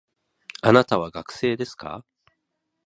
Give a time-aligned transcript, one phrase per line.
[0.63, 2.03] あなたは学生ですか